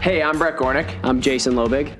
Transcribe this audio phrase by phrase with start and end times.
[0.00, 0.98] Hey, I'm Brett Gornick.
[1.02, 1.94] I'm Jason Loebig.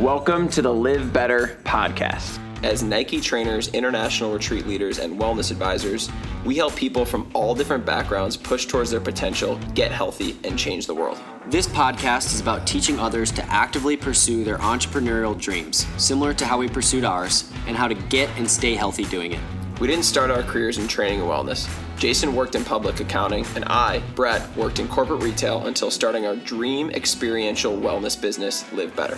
[0.00, 2.38] Welcome to the Live Better podcast.
[2.64, 6.08] As Nike trainers, international retreat leaders, and wellness advisors,
[6.46, 10.86] we help people from all different backgrounds push towards their potential, get healthy, and change
[10.86, 11.18] the world.
[11.48, 16.56] This podcast is about teaching others to actively pursue their entrepreneurial dreams, similar to how
[16.56, 19.40] we pursued ours, and how to get and stay healthy doing it.
[19.78, 21.68] We didn't start our careers in training and wellness.
[22.02, 26.34] Jason worked in public accounting, and I, Brett, worked in corporate retail until starting our
[26.34, 29.16] dream experiential wellness business, Live Better.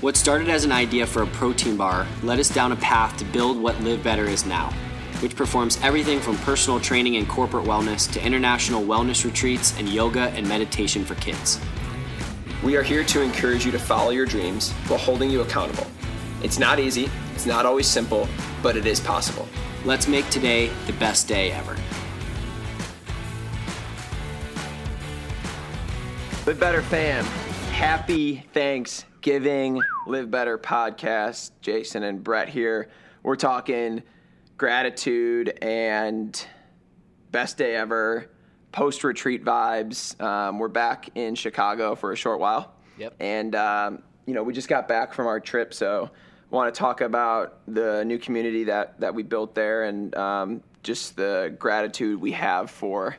[0.00, 3.24] What started as an idea for a protein bar led us down a path to
[3.26, 4.72] build what Live Better is now,
[5.20, 10.30] which performs everything from personal training and corporate wellness to international wellness retreats and yoga
[10.30, 11.60] and meditation for kids.
[12.64, 15.86] We are here to encourage you to follow your dreams while holding you accountable.
[16.42, 18.26] It's not easy, it's not always simple,
[18.64, 19.46] but it is possible.
[19.84, 21.76] Let's make today the best day ever.
[26.46, 27.24] Live Better fam,
[27.72, 29.82] happy Thanksgiving.
[30.06, 31.50] Live Better podcast.
[31.60, 32.88] Jason and Brett here.
[33.24, 34.04] We're talking
[34.56, 36.46] gratitude and
[37.32, 38.30] best day ever,
[38.70, 40.20] post retreat vibes.
[40.20, 42.74] Um, we're back in Chicago for a short while.
[42.96, 43.14] Yep.
[43.18, 46.12] And, um, you know, we just got back from our trip, so
[46.50, 51.16] want to talk about the new community that, that we built there and um, just
[51.16, 53.16] the gratitude we have for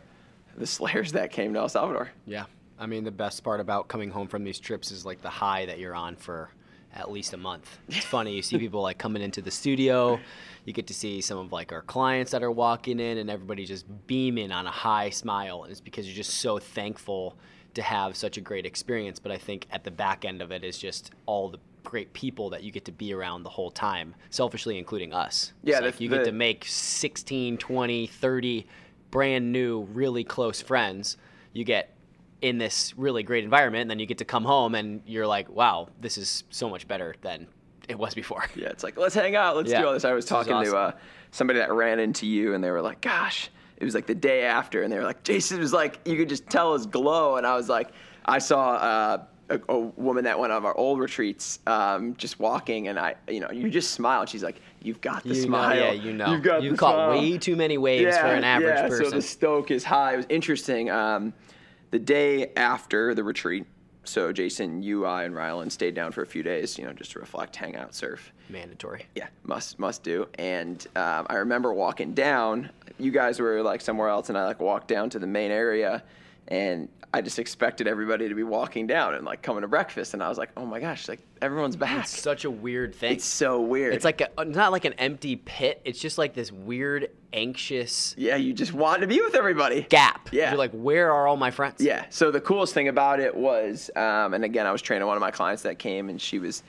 [0.56, 2.10] the Slayers that came to El Salvador.
[2.26, 2.46] Yeah.
[2.80, 5.66] I mean, the best part about coming home from these trips is like the high
[5.66, 6.50] that you're on for
[6.94, 7.80] at least a month.
[7.90, 8.36] It's funny.
[8.36, 10.20] You see people like coming into the studio.
[10.66, 13.66] You get to see some of like our clients that are walking in, and everybody
[13.66, 15.64] just beaming on a high smile.
[15.64, 17.38] And it's because you're just so thankful
[17.74, 19.20] to have such a great experience.
[19.20, 22.50] But I think at the back end of it is just all the great people
[22.50, 25.54] that you get to be around the whole time, selfishly including us.
[25.64, 28.68] Yeah, like the- you get the- to make 16, 20, 30
[29.10, 31.16] brand new, really close friends.
[31.54, 31.94] You get
[32.42, 35.50] in this really great environment, and then you get to come home and you're like,
[35.50, 37.48] wow, this is so much better than
[37.90, 38.46] it was before.
[38.56, 39.82] Yeah, it's like let's hang out, let's Yeah.
[39.82, 40.06] do all this.
[40.06, 40.92] I was This is talking to uh,
[41.32, 43.50] somebody that ran into you, and they were like, "Gosh."
[43.80, 46.30] It was like the day after, and they were like, Jason was like, you could
[46.30, 47.36] just tell his glow.
[47.36, 47.90] And I was like,
[48.26, 52.88] I saw uh, a, a woman that went on our old retreats um, just walking,
[52.88, 54.26] and I, you know, you just smile.
[54.26, 55.76] She's like, You've got the You know, smile.
[55.78, 56.32] yeah, you know.
[56.32, 59.06] You've got You've the caught smile." way too many waves for an average yeah, person.
[59.06, 60.14] So the stoke is high.
[60.16, 60.90] It was interesting.
[60.90, 61.32] Um,
[61.92, 63.66] the day after the retreat,
[64.04, 67.12] so Jason, you, I, and Rylan stayed down for a few days, you know, just
[67.12, 68.32] to reflect, hang out, surf.
[68.50, 69.06] Mandatory.
[69.16, 70.28] Yeah, must must do.
[70.36, 72.70] And um, I remember walking down.
[72.98, 76.04] You guys were like somewhere else, and I like walked down to the main area,
[76.48, 80.22] and I just expected everybody to be walking down and like coming to breakfast, and
[80.22, 82.04] I was like, oh my gosh, like everyone's back.
[82.04, 83.14] It's such a weird thing.
[83.14, 83.94] It's so weird.
[83.94, 85.82] It's like a, not like an empty pit.
[85.86, 89.84] It's just like this weird, anxious yeah, you just want to be with everybody.
[89.84, 90.30] gap.
[90.32, 90.50] Yeah.
[90.50, 91.80] You're like, where are all my friends?
[91.80, 92.06] Yeah.
[92.10, 95.22] So the coolest thing about it was, um, and again, I was training one of
[95.22, 96.62] my clients that came, and she was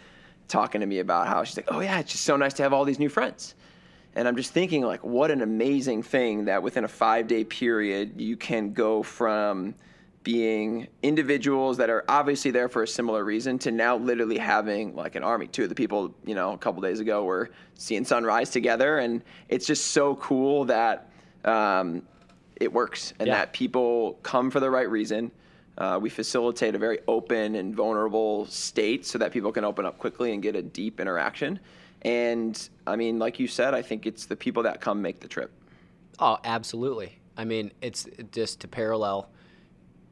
[0.47, 2.73] talking to me about how she's like, "Oh yeah, it's just so nice to have
[2.73, 3.55] all these new friends."
[4.15, 8.21] And I'm just thinking, like, what an amazing thing that within a five day period,
[8.21, 9.75] you can go from
[10.29, 15.15] being individuals that are obviously there for a similar reason to now literally having like
[15.15, 15.47] an army.
[15.47, 19.25] Two of the people, you know, a couple days ago were seeing sunrise together, and
[19.49, 21.09] it's just so cool that
[21.47, 22.03] um,
[22.57, 23.37] it works and Yeah.
[23.37, 25.31] that people come for the right reason.
[25.79, 29.97] Uh, we facilitate a very open and vulnerable state so that people can open up
[29.99, 31.59] quickly and get a deep interaction.
[32.03, 35.29] And I mean, like you said, I think it's the people that come make the
[35.29, 35.53] trip.
[36.19, 37.19] Oh, absolutely.
[37.39, 39.31] I mean, it's just to parallel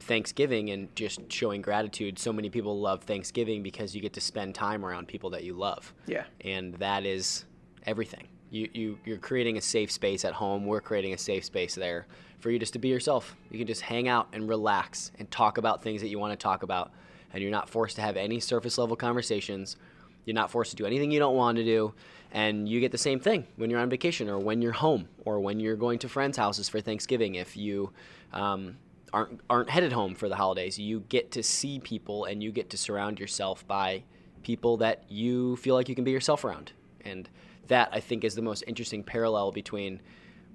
[0.07, 2.19] Thanksgiving and just showing gratitude.
[2.19, 5.55] So many people love Thanksgiving because you get to spend time around people that you
[5.55, 5.93] love.
[6.07, 6.25] Yeah.
[6.43, 7.45] And that is
[7.85, 8.29] everything.
[8.51, 10.65] You, you, you're creating a safe space at home.
[10.67, 12.07] We're creating a safe space there
[12.39, 13.37] for you just to be yourself.
[13.51, 16.43] You can just hang out and relax and talk about things that you want to
[16.43, 16.93] talk about.
[17.33, 19.77] And you're not forced to have any surface level conversations.
[20.25, 21.93] You're not forced to do anything you don't want to do.
[22.31, 25.41] And you get the same thing when you're on vacation or when you're home or
[25.41, 27.35] when you're going to friends' houses for Thanksgiving.
[27.37, 27.93] If you
[28.33, 28.77] um,
[29.13, 32.71] aren't, aren't headed home for the holidays, you get to see people and you get
[32.71, 34.03] to surround yourself by
[34.43, 36.73] people that you feel like you can be yourself around.
[37.05, 37.29] And
[37.69, 40.01] that, I think, is the most interesting parallel between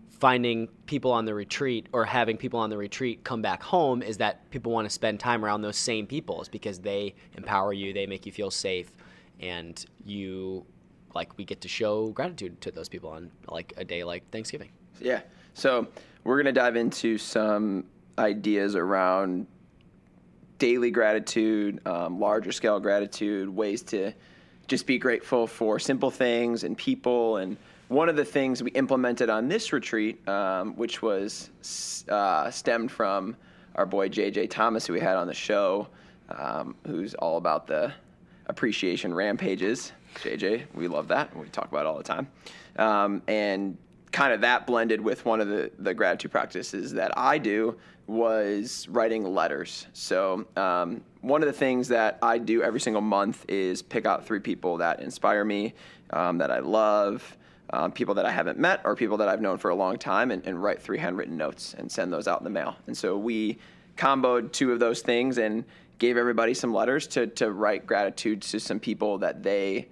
[0.09, 4.17] finding people on the retreat or having people on the retreat come back home is
[4.17, 7.91] that people want to spend time around those same people is because they empower you
[7.91, 8.91] they make you feel safe
[9.39, 10.63] and you
[11.15, 14.69] like we get to show gratitude to those people on like a day like thanksgiving
[15.01, 15.21] Yeah.
[15.53, 15.87] So
[16.23, 17.85] we're to dive into some
[18.17, 19.47] ideas around
[20.59, 24.13] daily gratitude, um, larger scale gratitude, ways to
[24.67, 27.37] just be grateful for simple things and people.
[27.37, 31.49] And one of the things we implemented on this retreat, um, which was
[32.09, 33.35] uh, stemmed from
[33.75, 35.87] our boy JJ Thomas, who we had on the show.
[36.37, 37.91] um, who's all about the
[38.47, 39.91] appreciation rampages.
[40.15, 41.35] JJ, we love that.
[41.35, 42.27] We talk about it all the time.
[42.77, 43.77] Um, and
[44.11, 47.77] kind of that blended with one of the, the gratitude practices that I do
[48.11, 49.87] was writing letters.
[49.93, 54.25] So, um, one of the things that I do every single month is pick out
[54.25, 55.73] three people that inspire me,
[56.09, 57.37] um, that I love,
[57.69, 60.31] um, people that I haven't met, or people that I've known for a long time,
[60.31, 62.75] and, and, write three handwritten notes and send those out in the mail.
[62.87, 63.57] And so we
[63.95, 65.63] comboed two of those things and
[65.97, 69.87] gave everybody some letters to, to write gratitude to some people that they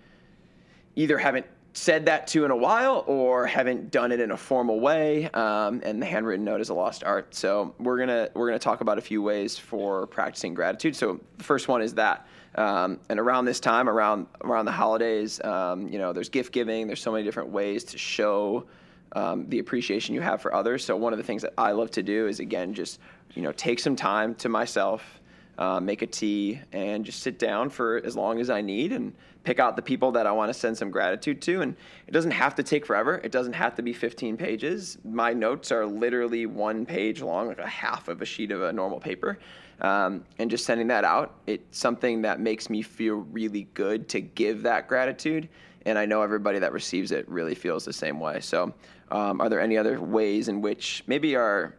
[0.95, 4.79] either haven't said that to in a while or haven't done it in a formal
[4.79, 5.29] way.
[5.31, 7.33] Um, and the handwritten note is a lost art.
[7.35, 10.95] So we're gonna we're gonna talk about a few ways for practicing gratitude.
[10.95, 12.27] So the first one is that.
[12.55, 16.87] Um, and around this time, around around the holidays, um, you know, there's gift giving.
[16.87, 18.65] There's so many different ways to show
[19.13, 20.83] um, the appreciation you have for others.
[20.83, 22.99] So one of the things that I love to do is again just
[23.35, 25.18] you know take some time to myself
[25.59, 29.13] uh, make a tea, and just sit down for as long as I need and
[29.43, 31.61] pick out the people that I want to send some gratitude to.
[31.61, 31.75] And
[32.07, 33.19] it doesn't have to take forever.
[33.23, 34.97] It doesn't have to be 15 pages.
[35.03, 38.71] My notes are literally one page long, like a half of a sheet of a
[38.71, 39.37] normal paper.
[39.81, 44.21] Um, and just sending that out, it's something that makes me feel really good to
[44.21, 45.49] give that gratitude.
[45.85, 48.39] And I know everybody that receives it really feels the same way.
[48.39, 48.73] So,
[49.11, 51.75] um, are there any other ways in which maybe our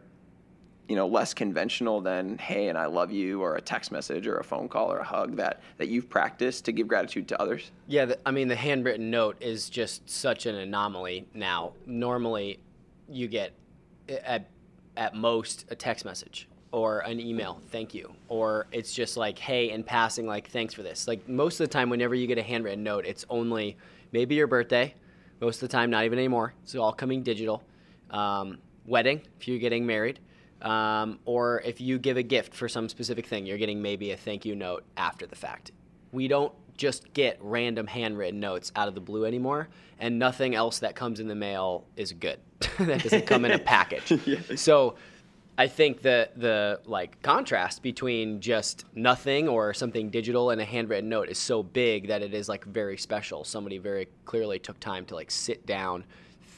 [0.91, 4.39] you know less conventional than hey and i love you or a text message or
[4.39, 7.71] a phone call or a hug that that you've practiced to give gratitude to others?
[7.87, 11.71] Yeah the, i mean the handwritten note is just such an anomaly now.
[11.85, 12.59] Normally
[13.07, 13.53] you get
[14.09, 14.49] at
[14.97, 19.69] at most a text message or an email thank you or it's just like hey
[19.69, 21.07] in passing like thanks for this.
[21.07, 23.77] Like most of the time whenever you get a handwritten note it's only
[24.11, 24.93] maybe your birthday.
[25.39, 26.53] Most of the time not even anymore.
[26.63, 27.63] It's all coming digital.
[28.09, 30.19] Um, wedding if you're getting married
[30.61, 34.17] um, or if you give a gift for some specific thing, you're getting maybe a
[34.17, 35.71] thank you note after the fact.
[36.11, 39.69] We don't just get random handwritten notes out of the blue anymore,
[39.99, 42.39] and nothing else that comes in the mail is good.
[42.79, 44.11] that doesn't come in a package.
[44.25, 44.39] yeah.
[44.55, 44.95] So
[45.57, 51.09] I think the the like contrast between just nothing or something digital and a handwritten
[51.09, 53.43] note is so big that it is like very special.
[53.43, 56.03] Somebody very clearly took time to like sit down,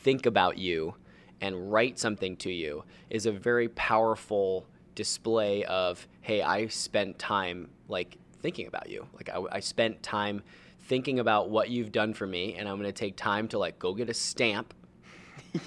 [0.04, 0.96] think about you,
[1.42, 4.66] and write something to you is a very powerful
[4.96, 10.44] display of hey i spent time like thinking about you like i, I spent time
[10.86, 13.80] thinking about what you've done for me and i'm going to take time to like
[13.80, 14.74] go get a stamp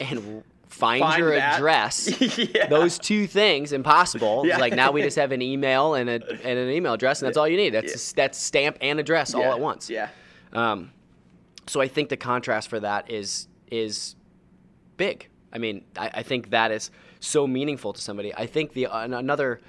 [0.00, 1.56] and find, find your that.
[1.56, 2.66] address yeah.
[2.66, 4.58] those two things impossible yeah.
[4.58, 7.36] like now we just have an email and, a, and an email address and that's
[7.36, 8.12] all you need that's yeah.
[8.16, 10.08] that's stamp and address all at once yeah
[10.52, 10.92] um,
[11.66, 14.16] so i think the contrast for that is is
[14.96, 16.90] big I mean, I, I think that is
[17.20, 18.34] so meaningful to somebody.
[18.34, 19.60] I think the another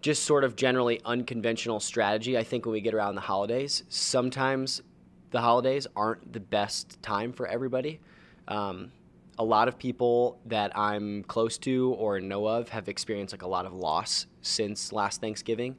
[0.00, 2.36] just sort of generally unconventional strategy.
[2.36, 4.82] I think when we get around the holidays, sometimes
[5.30, 8.00] the holidays aren't the best time for everybody.
[8.46, 8.92] Um,
[9.38, 13.48] a lot of people that I'm close to or know of have experienced like a
[13.48, 15.76] lot of loss since last Thanksgiving,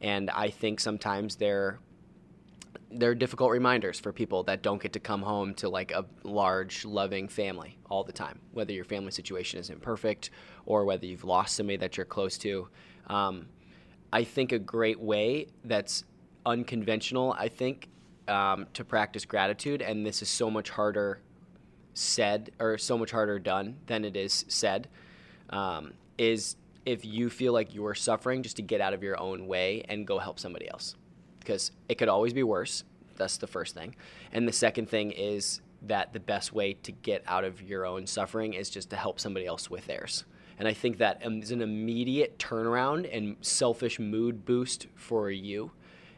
[0.00, 1.78] and I think sometimes they're
[2.92, 6.84] they're difficult reminders for people that don't get to come home to like a large
[6.84, 10.30] loving family all the time whether your family situation is imperfect
[10.66, 12.68] or whether you've lost somebody that you're close to.
[13.08, 13.46] Um,
[14.12, 16.04] i think a great way that's
[16.44, 17.88] unconventional i think
[18.28, 21.20] um, to practice gratitude and this is so much harder
[21.94, 24.88] said or so much harder done than it is said
[25.50, 29.46] um, is if you feel like you're suffering just to get out of your own
[29.46, 30.94] way and go help somebody else
[31.46, 32.82] because it could always be worse.
[33.16, 33.94] That's the first thing.
[34.32, 38.06] And the second thing is that the best way to get out of your own
[38.06, 40.24] suffering is just to help somebody else with theirs.
[40.58, 45.70] And I think that is an immediate turnaround and selfish mood boost for you.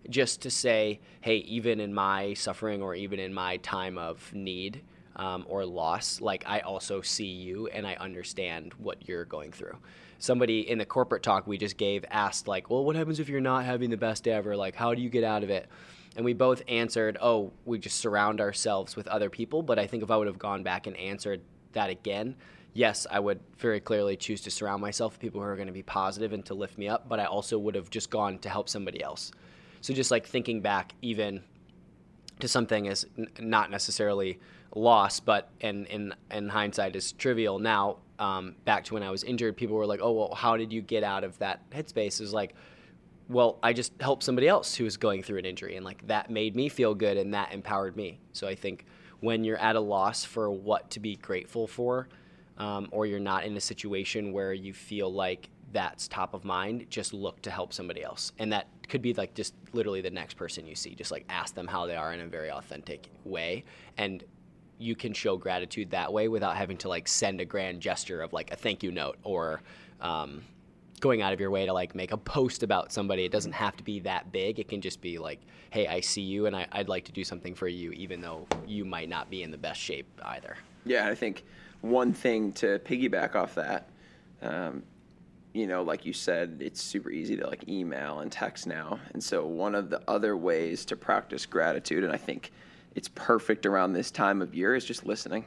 [0.08, 4.80] Just to say, hey, even in my suffering or even in my time of need
[5.16, 9.76] um, or loss, like I also see you and I understand what you're going through
[10.18, 13.40] somebody in the corporate talk we just gave asked like, well, what happens if you're
[13.40, 14.56] not having the best day ever?
[14.56, 15.68] Like, how do you get out of it?
[16.16, 19.62] And we both answered, oh, we just surround ourselves with other people.
[19.62, 21.40] But I think if I would have gone back and answered
[21.72, 22.34] that again,
[22.74, 25.72] yes, I would very clearly choose to surround myself with people who are going to
[25.72, 27.08] be positive and to lift me up.
[27.08, 29.30] But I also would have just gone to help somebody else.
[29.80, 31.42] So just like thinking back, even
[32.40, 34.40] to something as n- not necessarily
[34.78, 39.24] loss, but in, in in hindsight is trivial now um, back to when I was
[39.24, 42.32] injured, people were like, "Oh, well, how did you get out of that headspace?" Is
[42.32, 42.54] like,
[43.28, 46.30] well, I just helped somebody else who was going through an injury, and like that
[46.30, 48.18] made me feel good, and that empowered me.
[48.32, 48.86] So I think
[49.20, 52.08] when you're at a loss for what to be grateful for,
[52.56, 56.86] um, or you're not in a situation where you feel like that's top of mind,
[56.88, 58.32] just look to help somebody else.
[58.38, 60.94] And that could be like just literally the next person you see.
[60.94, 63.64] Just like ask them how they are in a very authentic way.
[63.98, 64.24] And
[64.78, 68.32] you can show gratitude that way without having to like send a grand gesture of
[68.32, 69.60] like a thank you note or
[70.00, 70.42] um,
[71.00, 73.24] going out of your way to like make a post about somebody.
[73.24, 74.58] It doesn't have to be that big.
[74.58, 77.24] It can just be like, hey, I see you and I, would like to do
[77.24, 80.56] something for you, even though you might not be in the best shape either.
[80.84, 81.44] Yeah, I think
[81.80, 83.88] one thing to piggyback off that,
[84.42, 84.82] um,
[85.52, 89.00] you know, like you said, it's super easy to like email and text now.
[89.12, 92.52] And so one of the other ways to practice gratitude, and I think
[92.98, 95.44] it's perfect around this time of year, is just listening.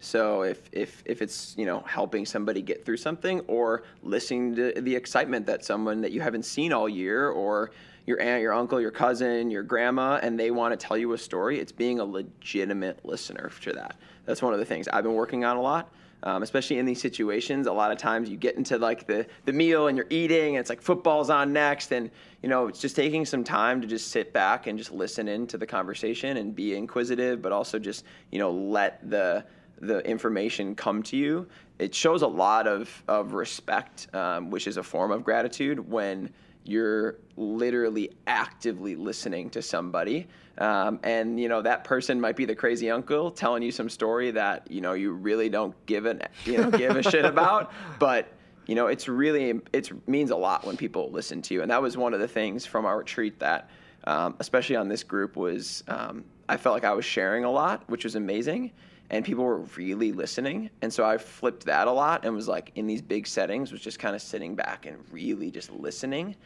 [0.00, 4.78] So if if if it's you know helping somebody get through something or listening to
[4.78, 7.70] the excitement that someone that you haven't seen all year or
[8.04, 11.18] your aunt, your uncle, your cousin, your grandma, and they want to tell you a
[11.18, 13.96] story, it's being a legitimate listener to that.
[14.26, 15.90] That's one of the things I've been working on a lot.
[16.24, 19.52] Um, especially in these situations, a lot of times you get into like the, the
[19.52, 22.10] meal and you're eating and it's like football's on next and
[22.42, 25.58] you know it's just taking some time to just sit back and just listen into
[25.58, 29.44] the conversation and be inquisitive but also just you know let the
[29.80, 31.46] the information come to you.
[31.80, 36.30] It shows a lot of, of respect um, which is a form of gratitude when
[36.64, 42.54] you're literally actively listening to somebody um, and you know that person might be the
[42.54, 46.58] crazy uncle telling you some story that you know you really don't give a you
[46.58, 47.72] know give a shit about.
[47.98, 48.32] But
[48.66, 51.62] you know it's really it means a lot when people listen to you.
[51.62, 53.70] And that was one of the things from our retreat that
[54.04, 57.82] um, especially on this group was um, i felt like i was sharing a lot
[57.88, 58.70] which was amazing.
[59.10, 60.70] And people were really listening.
[60.80, 63.80] And so i flipped that a lot and was like in these big settings was
[63.80, 66.36] just kind of sitting back and really just listening.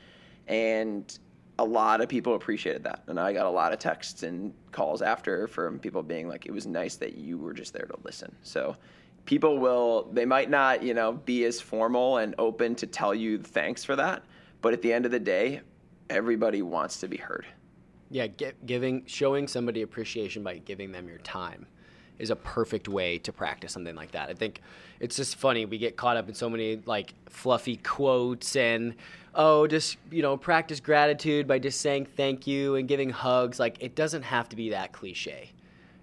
[0.49, 1.19] And
[1.59, 5.03] a lot of people appreciated that and i got a lot of texts and calls
[5.03, 8.35] after from people being like it was nice that you were just there to listen
[8.43, 8.77] so
[9.25, 13.39] people will they might not you know be as formal and open to tell you
[13.39, 14.23] thanks for that
[14.61, 15.61] but at the end of the day
[16.11, 17.47] everybody wants to be heard
[18.11, 18.27] yeah
[18.67, 21.67] giving showing somebody appreciation by giving them your time
[22.19, 24.31] is a perfect way to practice something like that.
[24.31, 24.61] I think
[25.01, 25.65] it's just funny.
[25.65, 28.95] We get caught up in so many like fluffy quotes and
[29.37, 33.61] oh, just you know, practice gratitude by just saying thank you and giving hugs.
[33.61, 35.53] Like it doesn't have to be that cliche.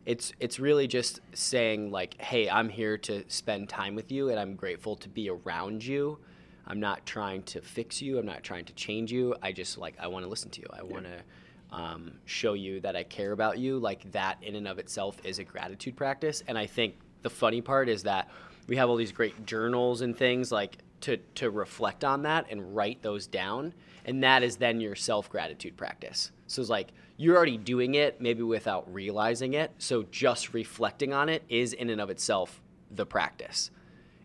[0.06, 4.40] It's it's really just saying like, hey, I'm here to spend time with you and
[4.40, 6.20] I'm grateful to be around you.
[6.66, 8.18] I'm not trying to fix you.
[8.20, 9.36] I'm not trying to change you.
[9.42, 10.68] I just like I want to listen to you.
[10.72, 10.84] I yeah.
[10.84, 11.24] want to
[11.72, 15.40] um, show you that I care about you, like that in and of itself is
[15.40, 16.44] a gratitude practice.
[16.48, 18.30] And I think the funny part is that
[18.68, 22.76] we have all these great journals and things like to, to reflect on that and
[22.76, 23.74] write those down.
[24.06, 26.32] And that is then your self gratitude practice.
[26.48, 29.72] So it's like you're already doing it, maybe without realizing it.
[29.78, 33.72] So just reflecting on it is in and of itself the practice.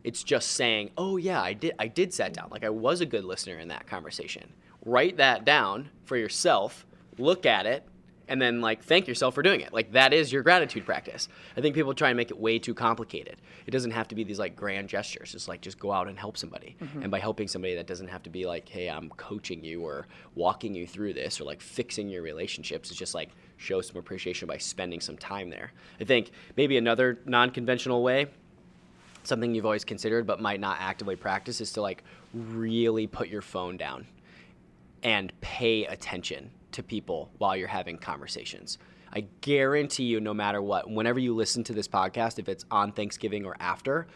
[0.04, 2.49] It's just saying, oh yeah, I did I did sat down.
[2.50, 4.52] Like I was a good listener in that conversation.
[4.85, 6.87] Write that down for yourself
[7.18, 7.85] look at it,
[8.28, 9.73] and then like thank yourself for doing it.
[9.73, 11.28] Like that is your gratitude practice.
[11.56, 13.37] I think people try and make it way too complicated.
[13.66, 15.35] It doesn't have to be these like grand gestures.
[15.35, 16.76] It's like just go out and help somebody.
[16.80, 17.02] Mm-hmm.
[17.02, 20.06] And by helping somebody that doesn't have to be like, "Hey, I'm coaching you or
[20.35, 24.47] walking you through this or like fixing your relationships." It's just like show some appreciation
[24.47, 25.73] by spending some time there.
[26.00, 28.26] I think maybe another non-conventional way
[29.25, 33.42] something you've always considered but might not actively practice is to like really put your
[33.42, 34.06] phone down
[35.02, 38.78] and pay attention to people while you're having conversations.
[39.12, 42.92] I guarantee you, no matter what, whenever you listen to this podcast, if it's on
[42.92, 44.06] Thanksgiving or after,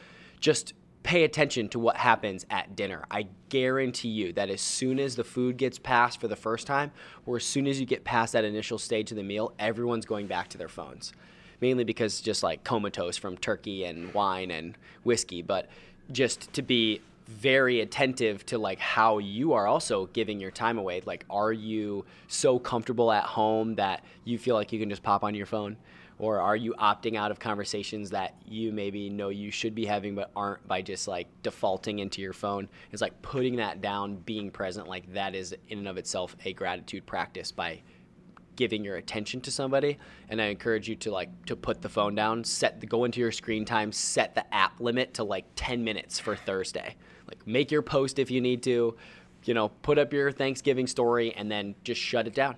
[0.41, 3.05] just pay attention to what happens at dinner.
[3.11, 6.93] I guarantee you that as soon as the food gets passed for the first time,
[7.27, 10.27] or as soon as you get past that initial stage of the meal, everyone's going
[10.27, 11.13] back to their phones.
[11.61, 15.69] Mainly because just like comatose from turkey and wine and whiskey, but
[16.11, 21.03] just to be very attentive to like how you are also giving your time away.
[21.05, 25.25] Like are you so comfortable at home that you feel like you can just pop
[25.25, 25.77] on your phone?
[26.19, 30.15] Or are you opting out of conversations that you maybe know you should be having
[30.15, 32.69] but aren't by just like defaulting into your phone?
[32.93, 36.53] It's like putting that down being present like that is in and of itself a
[36.53, 37.83] gratitude practice by
[38.55, 39.99] giving your attention to somebody.
[40.29, 43.19] And i encourage you to like to put the phone down set the go into
[43.19, 46.95] your screen time set the app limit to like 10 minutes for thursday
[47.33, 48.95] like make your post if you need to,
[49.45, 52.57] you know, put up your Thanksgiving story and then just shut it down.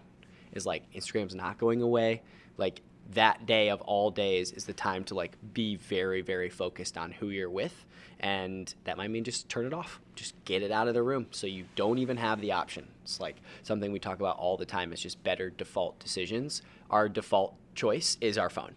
[0.53, 2.23] Is like Instagram's not going away.
[2.57, 2.81] Like
[3.13, 7.13] that day of all days is the time to like be very very focused on
[7.13, 7.85] who you're with.
[8.21, 10.01] And that might mean just turn it off.
[10.15, 12.89] Just get it out of the room so you don't even have the option.
[13.03, 16.63] It's like something we talk about all the time it's just better default decisions.
[16.91, 18.75] Our default choice is our phone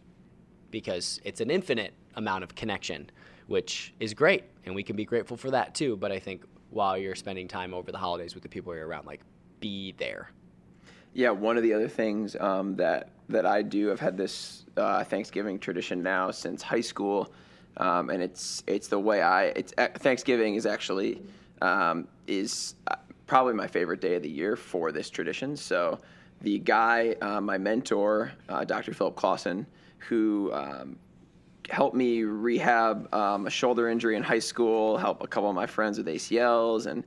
[0.70, 3.10] because it's an infinite amount of connection
[3.48, 5.98] which is great, and we can be grateful for that too.
[5.98, 9.06] But I think while you're spending time over the holidays with the people you're around.
[9.06, 9.22] Like,
[9.60, 10.32] be there.
[11.14, 15.04] Yeah, one of the other things um, that that I do, I've had this uh,
[15.04, 17.34] Thanksgiving tradition now since high school,
[17.78, 19.46] um, and it's it's the way I.
[19.46, 21.22] It's uh, Thanksgiving is actually
[21.62, 25.58] um, is uh, probably my favorite day of the year for this tradition.
[25.58, 26.00] So
[26.42, 28.94] the guy, uh, my mentor, uh, Dr.
[28.94, 29.66] Philip Clausen,
[29.98, 30.98] who um,
[31.70, 35.66] helped me rehab um, a shoulder injury in high school, help a couple of my
[35.66, 37.04] friends with ACLs, and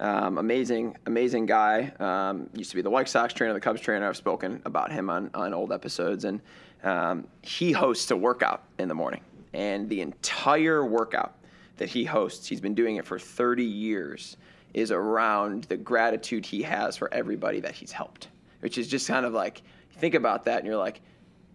[0.00, 1.92] um, amazing, amazing guy.
[2.00, 4.08] Um, used to be the White Sox trainer, the Cubs trainer.
[4.08, 6.40] I've spoken about him on, on old episodes, and
[6.82, 11.36] um, he hosts a workout in the morning, and the entire workout
[11.76, 14.36] that he hosts, he's been doing it for 30 years,
[14.74, 18.28] is around the gratitude he has for everybody that he's helped,
[18.60, 21.00] which is just kind of like think about that, and you're like,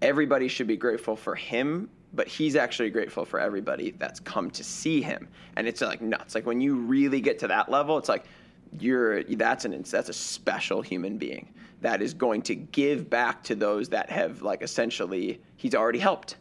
[0.01, 4.63] everybody should be grateful for him but he's actually grateful for everybody that's come to
[4.63, 8.09] see him and it's like nuts like when you really get to that level it's
[8.09, 8.25] like
[8.79, 11.51] you're that's an that's a special human being
[11.81, 16.35] that is going to give back to those that have like essentially he's already helped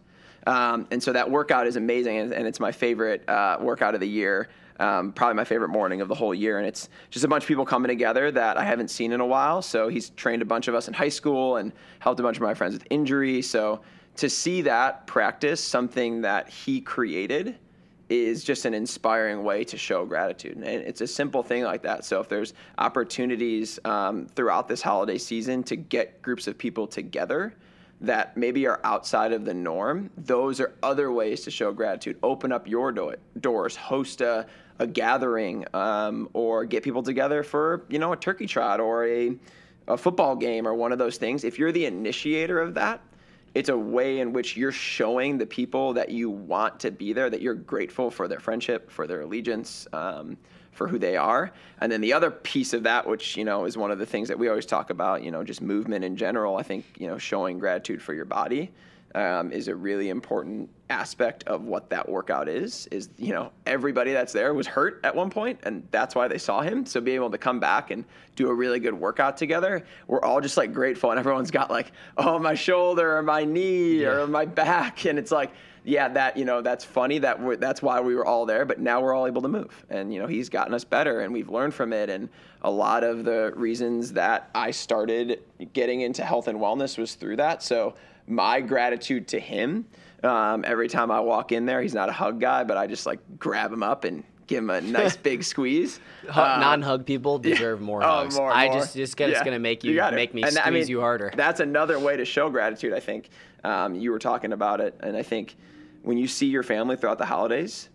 [0.46, 4.00] um, and so that workout is amazing and, and it's my favorite uh, workout of
[4.00, 4.48] the year
[4.80, 6.58] um, probably my favorite morning of the whole year.
[6.58, 9.26] And it's just a bunch of people coming together that I haven't seen in a
[9.26, 9.62] while.
[9.62, 12.42] So he's trained a bunch of us in high school and helped a bunch of
[12.42, 13.42] my friends with injury.
[13.42, 13.80] So
[14.18, 17.56] to see that practice, something that he created,
[18.08, 20.56] is just an inspiring way to show gratitude.
[20.56, 22.04] And it's a simple thing like that.
[22.04, 27.54] So if there's opportunities um, throughout this holiday season to get groups of people together
[28.00, 32.18] that maybe are outside of the norm, those are other ways to show gratitude.
[32.22, 34.46] Open up your do- doors, host a,
[34.80, 39.37] a gathering, um, or get people together for you know a turkey trot or a
[39.88, 41.44] a football game or one of those things.
[41.44, 43.00] If you're the initiator of that,
[43.59, 47.29] it's a way in which you're showing the people that you want to be there
[47.29, 50.37] that you're grateful for their friendship, for their allegiance, um,
[50.71, 51.50] for who they are.
[51.81, 54.29] And then the other piece of that, which you know is one of the things
[54.29, 56.57] that we always talk about, you know, just movement in general.
[56.57, 58.71] I think you know showing gratitude for your body
[59.15, 62.87] um, is a really important aspect of what that workout is.
[62.90, 66.38] Is you know everybody that's there was hurt at one point, and that's why they
[66.38, 66.87] saw him.
[66.87, 68.05] So being able to come back and
[68.37, 71.92] do a really good workout together, we're all just like grateful, and everyone's got like,
[72.16, 74.09] oh my shoulder or my knee yeah.
[74.09, 75.51] or my back, and it's like.
[75.85, 77.18] Yeah, that you know that's funny.
[77.21, 78.66] That that's why we were all there.
[78.66, 81.33] But now we're all able to move, and you know he's gotten us better, and
[81.33, 82.11] we've learned from it.
[82.11, 82.29] And
[82.61, 85.40] a lot of the reasons that I started
[85.73, 87.62] getting into health and wellness was through that.
[87.62, 87.94] So
[88.29, 89.87] my gratitude to him
[90.23, 91.81] um, every time I walk in there.
[91.81, 94.71] He's not a hug guy, but I just like grab him up and give him
[94.71, 96.01] a nice big squeeze.
[96.29, 98.37] Um, Non-hug people deserve more oh, hugs.
[98.37, 98.79] More, I more.
[98.79, 99.37] just just get, yeah.
[99.37, 101.33] it's gonna make you, you make me and, squeeze I mean, you harder.
[101.37, 102.93] That's another way to show gratitude.
[102.93, 103.31] I think
[103.64, 105.57] um, you were talking about it, and I think
[106.03, 107.88] when you see your family throughout the holidays,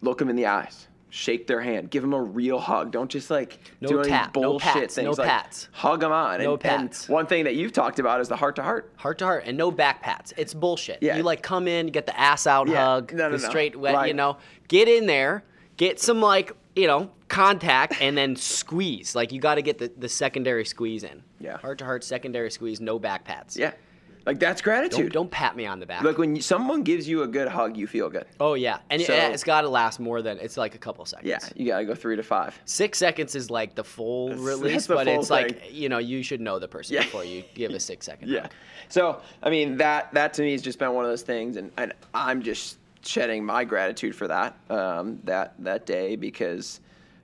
[0.00, 2.90] look them in the eyes shake their hand, give them a real hug.
[2.90, 5.04] Don't just like no do tap, bullshit no pats, things.
[5.04, 5.68] No like, pats.
[5.70, 6.42] Hug them on.
[6.42, 7.06] No and, pats.
[7.06, 8.92] And one thing that you've talked about is the heart to heart.
[8.96, 10.32] Heart to heart, and no back pats.
[10.36, 10.98] It's bullshit.
[11.00, 11.16] Yeah.
[11.16, 12.84] You like come in, get the ass out yeah.
[12.84, 13.48] hug, no, no, the no.
[13.48, 13.94] straight wet.
[13.94, 14.08] Right.
[14.08, 15.44] You know, get in there,
[15.76, 19.14] get some like you know contact, and then squeeze.
[19.14, 21.22] Like you got to get the the secondary squeeze in.
[21.38, 21.58] Yeah.
[21.58, 23.56] Heart to heart, secondary squeeze, no back pats.
[23.56, 23.72] Yeah.
[24.26, 25.12] Like that's gratitude.
[25.12, 26.02] Don't, don't pat me on the back.
[26.02, 28.24] Like when you, someone gives you a good hug, you feel good.
[28.40, 31.04] Oh yeah, and So- it, has got to last more than it's like a couple
[31.04, 31.28] seconds.
[31.28, 32.58] Yeah, you gotta go three to five.
[32.64, 35.88] Six seconds is like the full That's- release, that's the but full it's like you
[35.88, 37.02] know you should know the person Yeah.
[37.02, 38.28] before you give a six second.
[38.30, 38.42] Yeah.
[38.42, 38.50] hug.
[38.88, 41.70] So I mean that that to me has just been one of those things, and,
[41.76, 46.80] and I'm just shedding my gratitude for that um, that that day because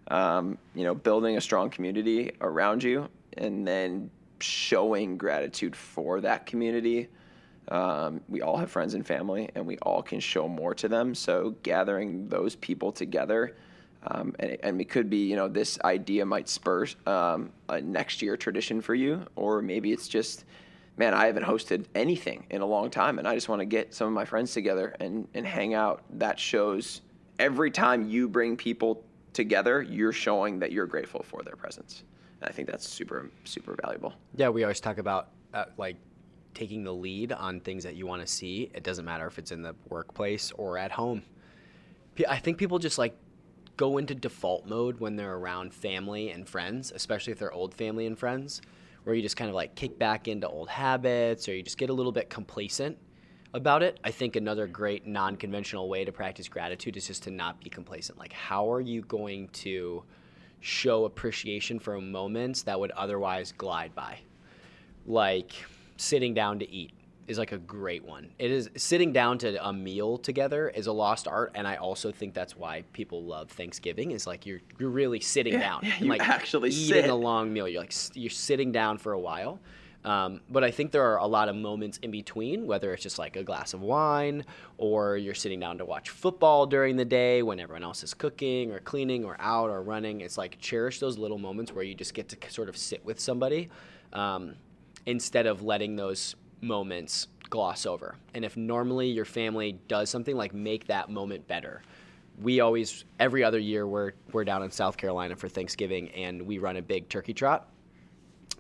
[0.08, 3.08] um, you know building a strong community around you
[3.38, 4.10] and then
[4.42, 7.09] showing gratitude for that community.
[7.68, 11.14] Um, we all have friends and family, and we all can show more to them.
[11.14, 13.57] So gathering those people together.
[14.07, 18.22] Um, and, and it could be, you know, this idea might spur um, a next
[18.22, 20.44] year tradition for you, or maybe it's just,
[20.96, 23.94] man, I haven't hosted anything in a long time, and I just want to get
[23.94, 26.03] some of my friends together and, and hang out.
[26.18, 27.03] That shows
[27.38, 32.03] every time you bring people together, you're showing that you're grateful for their presence.
[32.40, 34.14] And I think that's super, super valuable.
[34.35, 35.96] Yeah, we always talk about uh, like
[36.55, 38.70] taking the lead on things that you want to see.
[38.74, 41.22] It doesn't matter if it's in the workplace or at home.
[42.29, 43.16] I think people just like
[43.76, 48.07] go into default mode when they're around family and friends, especially if they're old family
[48.07, 48.61] and friends,
[49.05, 51.88] where you just kind of like kick back into old habits or you just get
[51.88, 52.98] a little bit complacent
[53.55, 53.98] about it.
[54.05, 57.70] I think another great non conventional way to practice gratitude is just to not be
[57.70, 58.18] complacent.
[58.18, 60.05] Like, how are you going to
[60.61, 64.18] show appreciation for moments that would otherwise glide by?
[65.07, 65.53] like
[65.96, 66.92] sitting down to eat
[67.27, 68.29] is like a great one.
[68.38, 72.11] It is sitting down to a meal together is a lost art, and I also
[72.12, 74.11] think that's why people love Thanksgiving.
[74.11, 77.11] Is like you're you're really sitting Yeah, down, yeah, you like actually eating sit.
[77.11, 77.66] a long meal.
[77.68, 79.59] You're like you're sitting down for a while.
[80.04, 83.18] Um, but I think there are a lot of moments in between, whether it's just
[83.18, 84.44] like a glass of wine
[84.78, 88.72] or you're sitting down to watch football during the day when everyone else is cooking
[88.72, 90.22] or cleaning or out or running.
[90.22, 93.20] It's like cherish those little moments where you just get to sort of sit with
[93.20, 93.68] somebody
[94.14, 94.54] um,
[95.04, 98.16] instead of letting those moments gloss over.
[98.32, 101.82] And if normally your family does something, like make that moment better
[102.40, 106.58] we always every other year we're we're down in South Carolina for Thanksgiving and we
[106.58, 107.69] run a big turkey trot.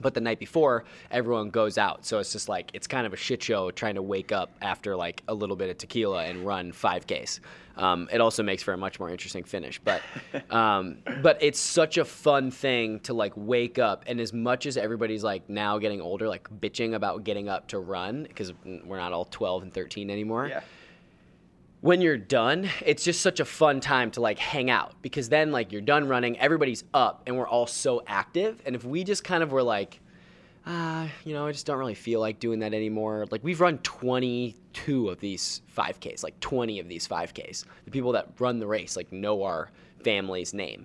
[0.00, 3.16] But the night before, everyone goes out, so it's just like it's kind of a
[3.16, 6.72] shit show trying to wake up after like a little bit of tequila and run
[6.72, 7.40] 5Ks.
[7.76, 10.02] Um, it also makes for a much more interesting finish, but
[10.50, 14.04] um, but it's such a fun thing to like wake up.
[14.06, 17.78] And as much as everybody's like now getting older, like bitching about getting up to
[17.78, 18.52] run because
[18.84, 20.60] we're not all 12 and 13 anymore Yeah.
[21.80, 25.50] When you're done, it's just such a fun time to like hang out because then
[25.50, 28.60] like you're done running, everybody's up, and we're all so active.
[28.66, 30.00] And if we just kind of were like,
[30.66, 33.26] ah, you know, I just don't really feel like doing that anymore.
[33.30, 37.64] Like we've run 22 of these 5Ks, like 20 of these 5Ks.
[37.86, 39.70] The people that run the race like know our
[40.02, 40.84] family's name.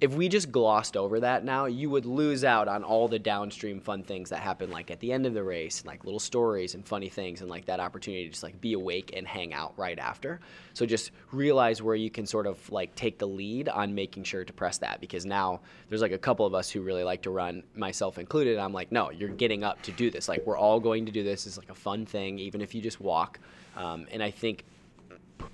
[0.00, 3.80] If we just glossed over that now, you would lose out on all the downstream
[3.80, 6.86] fun things that happen like at the end of the race, like little stories and
[6.86, 9.98] funny things and like that opportunity to just like be awake and hang out right
[9.98, 10.40] after.
[10.72, 14.44] So just realize where you can sort of like take the lead on making sure
[14.44, 17.30] to press that because now there's like a couple of us who really like to
[17.30, 18.58] run, myself included.
[18.58, 20.28] I'm like, no, you're getting up to do this.
[20.28, 21.46] Like we're all going to do this.
[21.46, 23.38] It's like a fun thing, even if you just walk.
[23.76, 24.64] Um, and I think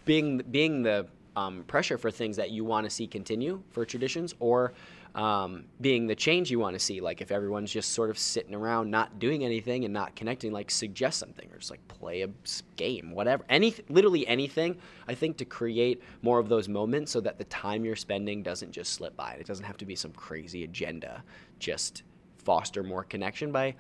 [0.05, 1.07] being being the
[1.41, 4.73] um, pressure for things that you want to see continue for traditions or
[5.15, 7.01] um, being the change you want to see.
[7.01, 10.71] Like if everyone's just sort of sitting around not doing anything and not connecting like
[10.71, 12.29] suggest something or just like play a
[12.77, 13.45] game whatever.
[13.49, 14.77] Any literally anything
[15.09, 18.73] i think to create more of those moments so that the time you're spending doesn't
[18.73, 21.23] just slip by it doesn't have to be some crazy agenda
[21.59, 22.03] just
[22.39, 23.75] foster more connection by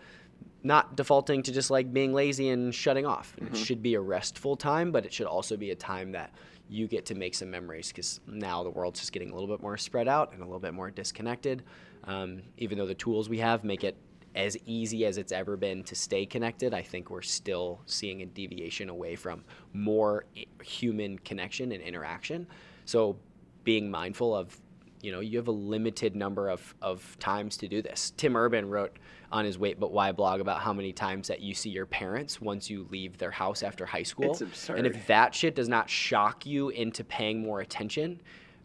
[0.63, 3.35] not defaulting to just like being lazy and shutting off.
[3.39, 6.33] It should be a restful time, but it should also be a time that
[6.69, 9.61] you get to make some memories because now the world's just getting a little bit
[9.61, 11.63] more spread out and a little bit more disconnected.
[12.05, 13.97] Um, even though the tools we have make it
[14.35, 18.27] as easy as it's ever been to stay connected, I think we're still seeing a
[18.27, 20.25] deviation away from more
[20.63, 22.47] human connection and interaction.
[22.85, 23.17] So
[23.65, 24.57] being mindful of
[25.03, 28.13] you know you have a limited number of, of times to do this.
[28.17, 28.99] Tim urban wrote
[29.33, 32.41] on his wait but why blog about how many times that you see your parents
[32.41, 34.33] once you leave their house after high school.
[34.33, 34.79] It's absurd.
[34.79, 38.21] and if that shit does not shock you into paying more attention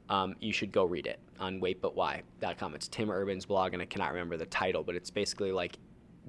[0.10, 3.82] um, you should go read it on wait but waitbutwhy.com it's tim urban's blog and
[3.82, 5.78] i cannot remember the title but it's basically like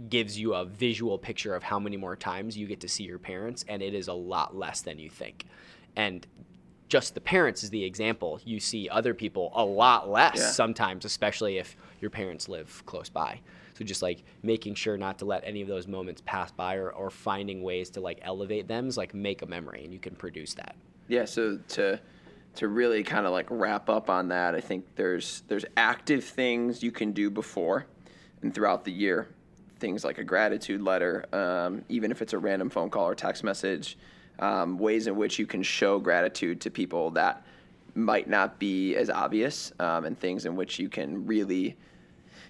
[0.08, 3.18] gives you a visual picture of how many more times you get to see your
[3.18, 5.46] parents and it is a lot less than you think.
[5.96, 6.26] And
[6.88, 8.40] just the parents is the example.
[8.44, 10.50] You see other people a lot less Yeah.
[10.50, 13.40] sometimes, especially if your parents live close by.
[13.74, 16.90] So just like making sure not to let any of those moments pass by or,
[16.90, 20.14] or finding ways to like elevate them is like make a memory and you can
[20.14, 20.76] produce that.
[21.08, 22.00] Yeah, so to
[22.54, 26.82] to really kind of like wrap up on that, I think there's there's active things
[26.82, 27.86] you can do before
[28.42, 29.28] and throughout the year.
[29.78, 33.44] Things like a gratitude letter, um, even if it's a random phone call or text
[33.44, 33.98] message,
[34.38, 37.44] um, ways in which you can show gratitude to people that
[37.94, 41.76] might not be as obvious, um, and things in which you can really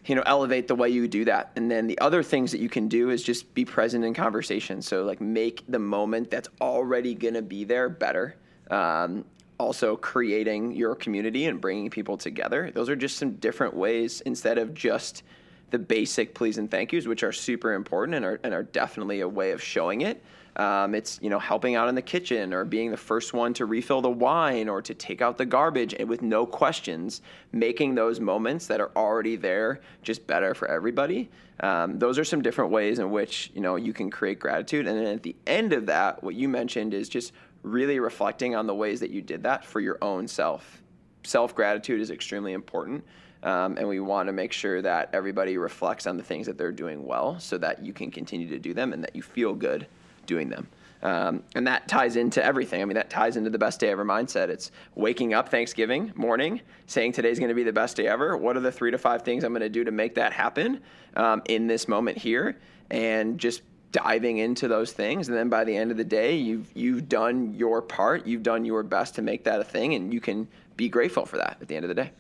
[0.07, 1.53] you know elevate the way you do that.
[1.57, 4.81] And then the other things that you can do is just be present in conversation.
[4.83, 8.37] So like make the moment that's already going to be there better.
[8.71, 9.25] Um,
[9.59, 12.71] also creating your community and bringing people together.
[12.75, 15.23] Those are just some different ways instead of just
[15.71, 19.21] the basic please and thank yous which are super important and are, and are definitely
[19.21, 20.23] a way of showing it
[20.57, 23.67] um, it's you know helping out in the kitchen or being the first one to
[23.67, 27.21] refill the wine or to take out the garbage and with no questions,
[27.53, 31.29] making those moments that are already there just better for everybody.
[31.61, 34.87] Um, those are some different ways in which you know you can create gratitude.
[34.87, 38.67] And then at the end of that, what you mentioned is just really reflecting on
[38.67, 40.83] the ways that you did that for your own self.
[41.25, 43.05] Self gratitude is extremely important.
[43.43, 46.73] Um, and we want to make sure that everybody reflects on the things that they're
[46.73, 49.87] doing well so that you can continue to do them and that you feel good
[50.27, 50.67] doing them.
[51.03, 52.83] Um, and that ties into everything.
[52.83, 54.49] I mean, that ties into the best day ever mindset.
[54.49, 58.37] It's waking up Thanksgiving morning, saying today's going to be the best day ever.
[58.37, 60.81] What are the three to five things I'm going to do to make that happen
[61.15, 62.59] um, in this moment here?
[62.91, 65.29] And just diving into those things.
[65.29, 68.27] And then by the end of the day, you've you've done your part.
[68.27, 71.37] You've done your best to make that a thing, and you can be grateful for
[71.37, 72.11] that at the end of the day.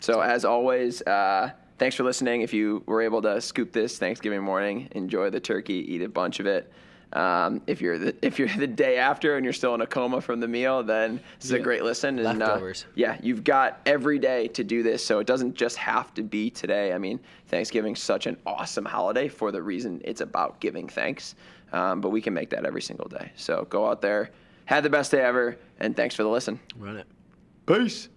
[0.00, 2.42] So as always, uh, thanks for listening.
[2.42, 6.40] If you were able to scoop this Thanksgiving morning, enjoy the turkey, eat a bunch
[6.40, 6.72] of it.
[7.12, 10.20] Um, if you're the if you're the day after and you're still in a coma
[10.20, 12.18] from the meal, then this is a great listen.
[12.18, 12.84] And, uh, Leftovers.
[12.94, 16.50] yeah, you've got every day to do this, so it doesn't just have to be
[16.50, 16.92] today.
[16.92, 21.36] I mean, Thanksgiving's such an awesome holiday for the reason it's about giving thanks.
[21.72, 23.32] Um, but we can make that every single day.
[23.34, 24.30] So go out there,
[24.66, 26.60] have the best day ever, and thanks for the listen.
[26.76, 27.06] Run it.
[27.66, 28.08] Peace.